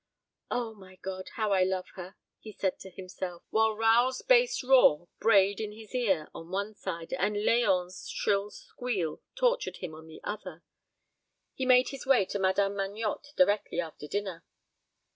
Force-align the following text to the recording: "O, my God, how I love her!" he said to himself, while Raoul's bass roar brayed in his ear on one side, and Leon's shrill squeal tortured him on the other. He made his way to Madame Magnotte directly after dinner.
"O, 0.49 0.73
my 0.73 0.95
God, 0.95 1.29
how 1.35 1.51
I 1.51 1.63
love 1.63 1.89
her!" 1.93 2.15
he 2.39 2.51
said 2.51 2.79
to 2.79 2.89
himself, 2.89 3.43
while 3.51 3.75
Raoul's 3.75 4.23
bass 4.23 4.63
roar 4.63 5.07
brayed 5.19 5.59
in 5.61 5.71
his 5.73 5.93
ear 5.93 6.27
on 6.33 6.49
one 6.49 6.73
side, 6.73 7.13
and 7.13 7.35
Leon's 7.45 8.09
shrill 8.09 8.49
squeal 8.49 9.21
tortured 9.35 9.77
him 9.77 9.93
on 9.93 10.07
the 10.07 10.19
other. 10.23 10.63
He 11.53 11.67
made 11.67 11.89
his 11.89 12.07
way 12.07 12.25
to 12.25 12.39
Madame 12.39 12.73
Magnotte 12.77 13.35
directly 13.37 13.79
after 13.79 14.07
dinner. 14.07 14.43